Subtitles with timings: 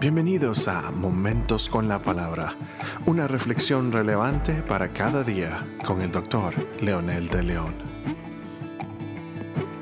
[0.00, 2.56] Bienvenidos a Momentos con la Palabra,
[3.04, 7.74] una reflexión relevante para cada día con el doctor Leonel de León.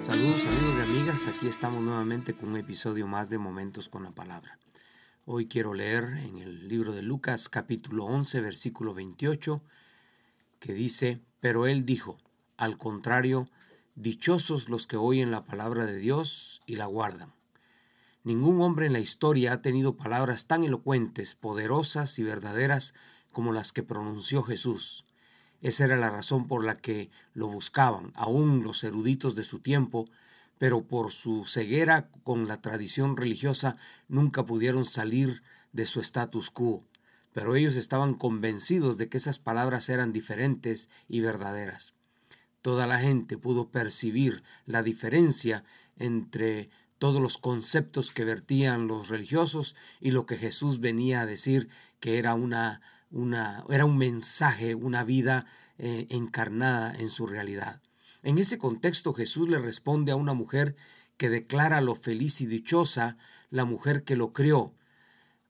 [0.01, 4.11] Saludos amigos y amigas, aquí estamos nuevamente con un episodio más de Momentos con la
[4.11, 4.59] Palabra.
[5.25, 9.63] Hoy quiero leer en el libro de Lucas capítulo 11 versículo 28
[10.59, 12.19] que dice, pero él dijo,
[12.57, 13.49] al contrario,
[13.95, 17.38] dichosos los que oyen la palabra de Dios y la guardan.
[18.29, 22.93] Ningún hombre en la historia ha tenido palabras tan elocuentes, poderosas y verdaderas
[23.33, 25.07] como las que pronunció Jesús.
[25.63, 30.11] Esa era la razón por la que lo buscaban, aún los eruditos de su tiempo,
[30.59, 36.85] pero por su ceguera con la tradición religiosa nunca pudieron salir de su status quo.
[37.33, 41.95] Pero ellos estaban convencidos de que esas palabras eran diferentes y verdaderas.
[42.61, 45.65] Toda la gente pudo percibir la diferencia
[45.97, 51.69] entre todos los conceptos que vertían los religiosos y lo que Jesús venía a decir
[52.01, 55.47] que era una, una era un mensaje, una vida
[55.79, 57.81] eh, encarnada en su realidad.
[58.23, 60.77] En ese contexto Jesús le responde a una mujer
[61.17, 63.17] que declara lo feliz y dichosa
[63.51, 64.75] la mujer que lo crió,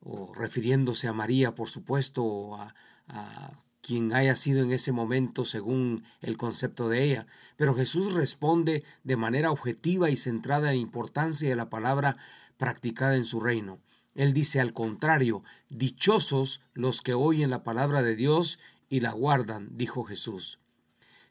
[0.00, 2.74] o refiriéndose a María, por supuesto, o a,
[3.08, 7.26] a quien haya sido en ese momento según el concepto de ella.
[7.56, 12.14] Pero Jesús responde de manera objetiva y centrada en la importancia de la palabra
[12.58, 13.80] practicada en su reino.
[14.14, 18.58] Él dice al contrario, dichosos los que oyen la palabra de Dios
[18.90, 20.58] y la guardan, dijo Jesús.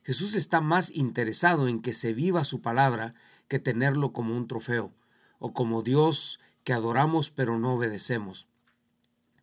[0.02, 3.14] Jesús está más interesado en que se viva su palabra
[3.48, 4.96] que tenerlo como un trofeo,
[5.38, 8.48] o como Dios que adoramos pero no obedecemos.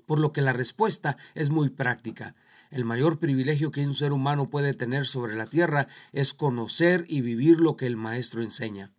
[0.05, 2.35] Por lo que la respuesta es muy práctica.
[2.75, 7.20] El mayor privilegio que un ser humano puede tener sobre la tierra es conocer y
[7.20, 8.91] vivir lo que el Maestro enseña.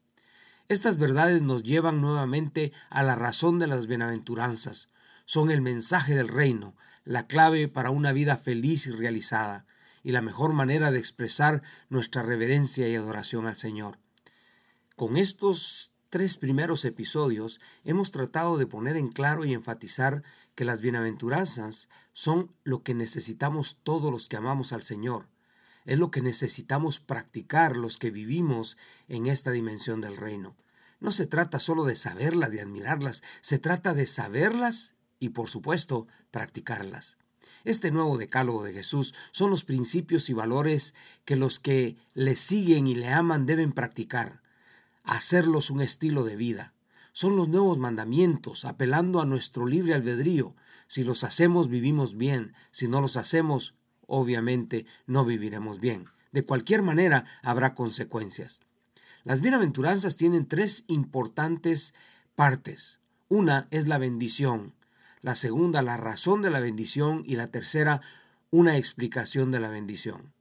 [0.69, 4.87] Estas verdades nos llevan nuevamente a la razón de las bienaventuranzas.
[5.25, 9.65] Son el mensaje del reino, la clave para una vida feliz y realizada,
[10.03, 13.99] y la mejor manera de expresar nuestra reverencia y adoración al Señor.
[14.95, 20.23] Con estos tres primeros episodios hemos tratado de poner en claro y enfatizar
[20.55, 25.27] que las bienaventuranzas son lo que necesitamos todos los que amamos al Señor.
[25.83, 28.77] Es lo que necesitamos practicar los que vivimos
[29.09, 30.55] en esta dimensión del reino.
[31.01, 36.07] No se trata solo de saberlas, de admirarlas, se trata de saberlas y por supuesto
[36.31, 37.17] practicarlas.
[37.65, 42.87] Este nuevo decálogo de Jesús son los principios y valores que los que le siguen
[42.87, 44.44] y le aman deben practicar
[45.05, 46.73] hacerlos un estilo de vida.
[47.13, 50.55] Son los nuevos mandamientos, apelando a nuestro libre albedrío.
[50.87, 52.53] Si los hacemos, vivimos bien.
[52.71, 53.73] Si no los hacemos,
[54.05, 56.05] obviamente no viviremos bien.
[56.31, 58.59] De cualquier manera, habrá consecuencias.
[59.23, 61.93] Las bienaventuranzas tienen tres importantes
[62.35, 62.99] partes.
[63.29, 64.75] Una es la bendición,
[65.21, 68.01] la segunda la razón de la bendición y la tercera
[68.51, 70.33] una explicación de la bendición.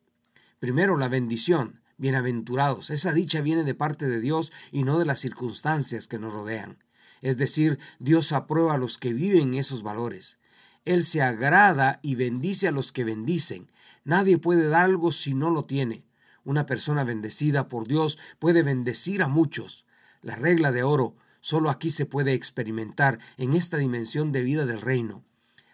[0.58, 1.80] Primero, la bendición.
[1.96, 6.32] Bienaventurados, esa dicha viene de parte de Dios y no de las circunstancias que nos
[6.32, 6.78] rodean.
[7.22, 10.38] Es decir, Dios aprueba a los que viven esos valores.
[10.84, 13.70] Él se agrada y bendice a los que bendicen.
[14.02, 16.04] Nadie puede dar algo si no lo tiene.
[16.44, 19.86] Una persona bendecida por Dios puede bendecir a muchos.
[20.20, 24.80] La regla de oro solo aquí se puede experimentar en esta dimensión de vida del
[24.80, 25.22] reino.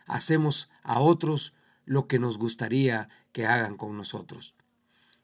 [0.06, 1.54] Hacemos a otros
[1.86, 4.54] lo que nos gustaría que hagan con nosotros.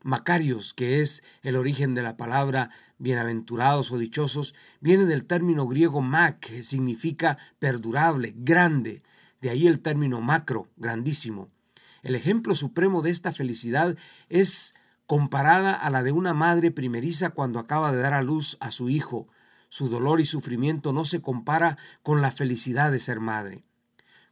[0.07, 6.01] Macarios, que es el origen de la palabra bienaventurados o dichosos, viene del término griego
[6.01, 9.03] mac, que significa perdurable, grande.
[9.41, 11.51] De ahí el término macro, grandísimo.
[12.05, 17.59] El ejemplo supremo de esta felicidad es comparada a la de una madre primeriza cuando
[17.59, 19.27] acaba de dar a luz a su hijo.
[19.69, 23.66] Su dolor y sufrimiento no se compara con la felicidad de ser madre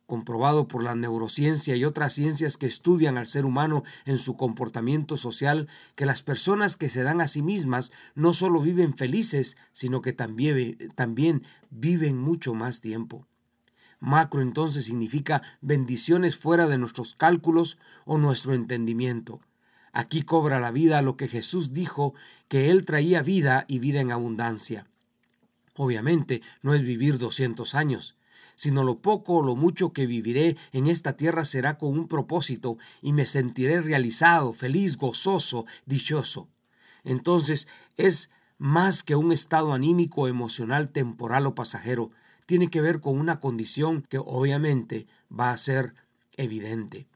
[0.07, 5.17] comprobado por la neurociencia y otras ciencias que estudian al ser humano en su comportamiento
[5.17, 10.03] social, que las personas que se dan a sí mismas no solo viven felices, sino
[10.03, 13.27] que también, también viven mucho más tiempo.
[14.01, 19.41] Macro entonces significa bendiciones fuera de nuestros cálculos o nuestro entendimiento.
[19.93, 22.15] Aquí cobra la vida lo que Jesús dijo,
[22.49, 24.87] que Él traía vida y vida en abundancia.
[25.77, 28.17] Obviamente no es vivir 200 años,
[28.57, 32.79] sino lo poco o lo mucho que viviré en esta tierra será con un propósito
[33.03, 36.49] y me sentiré realizado, feliz, gozoso, dichoso.
[37.05, 42.11] Entonces es más que un estado anímico, emocional, temporal o pasajero,
[42.47, 45.95] tiene que ver con una condición que obviamente va a ser
[46.37, 47.07] evidente.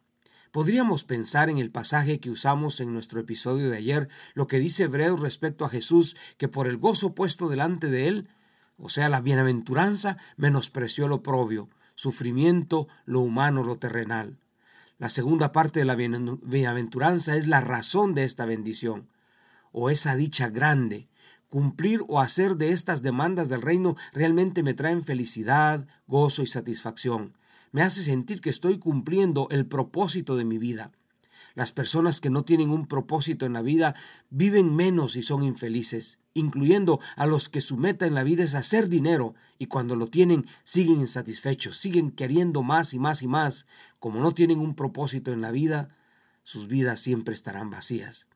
[0.50, 4.84] Podríamos pensar en el pasaje que usamos en nuestro episodio de ayer, lo que dice
[4.84, 8.28] Hebreos respecto a Jesús, que por el gozo puesto delante de él,
[8.78, 14.38] o sea, la bienaventuranza, menospreció lo propio, sufrimiento, lo humano, lo terrenal.
[14.98, 19.08] La segunda parte de la bienaventuranza es la razón de esta bendición,
[19.72, 21.08] o esa dicha grande.
[21.48, 27.34] Cumplir o hacer de estas demandas del reino realmente me traen felicidad, gozo y satisfacción.
[27.72, 30.92] Me hace sentir que estoy cumpliendo el propósito de mi vida.
[31.54, 33.94] Las personas que no tienen un propósito en la vida
[34.30, 38.54] viven menos y son infelices, incluyendo a los que su meta en la vida es
[38.54, 43.66] hacer dinero y cuando lo tienen siguen insatisfechos, siguen queriendo más y más y más.
[43.98, 45.90] Como no tienen un propósito en la vida,
[46.42, 48.26] sus vidas siempre estarán vacías.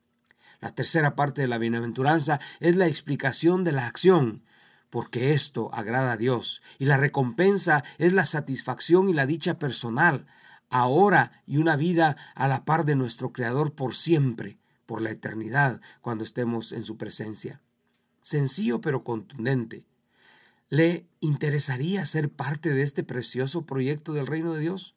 [0.59, 4.43] La tercera parte de la bienaventuranza es la explicación de la acción,
[4.89, 10.27] porque esto agrada a Dios, y la recompensa es la satisfacción y la dicha personal,
[10.73, 15.79] ahora y una vida a la par de nuestro Creador por siempre, por la eternidad,
[16.01, 17.61] cuando estemos en su presencia.
[18.21, 19.85] Sencillo pero contundente.
[20.69, 24.95] ¿Le interesaría ser parte de este precioso proyecto del reino de Dios?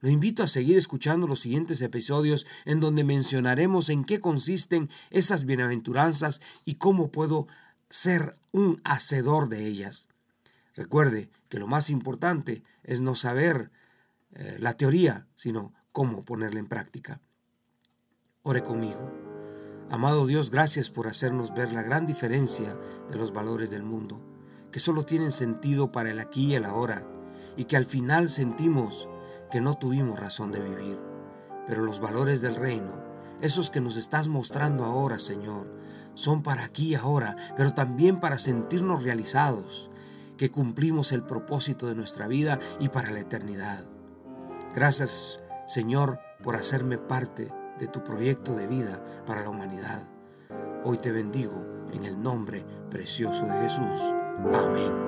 [0.00, 5.44] Lo invito a seguir escuchando los siguientes episodios en donde mencionaremos en qué consisten esas
[5.44, 7.48] bienaventuranzas y cómo puedo
[7.90, 10.06] ser un hacedor de ellas.
[10.76, 13.72] Recuerde que lo más importante es no saber
[14.32, 17.20] eh, la teoría, sino cómo ponerla en práctica.
[18.42, 19.12] Ore conmigo.
[19.90, 22.78] Amado Dios, gracias por hacernos ver la gran diferencia
[23.08, 24.24] de los valores del mundo,
[24.70, 27.06] que solo tienen sentido para el aquí y el ahora,
[27.56, 29.08] y que al final sentimos
[29.50, 30.98] que no tuvimos razón de vivir.
[31.66, 33.02] Pero los valores del reino,
[33.40, 35.74] esos que nos estás mostrando ahora, Señor,
[36.14, 39.90] son para aquí y ahora, pero también para sentirnos realizados,
[40.36, 43.84] que cumplimos el propósito de nuestra vida y para la eternidad.
[44.74, 50.10] Gracias, Señor, por hacerme parte de tu proyecto de vida para la humanidad.
[50.84, 54.12] Hoy te bendigo en el nombre precioso de Jesús.
[54.52, 55.07] Amén.